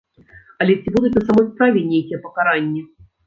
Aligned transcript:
Але 0.63 0.73
ці 0.81 0.93
будуць 0.95 1.11
на 1.17 1.23
самой 1.27 1.45
справе 1.51 1.79
нейкія 1.91 2.19
пакаранні? 2.27 2.81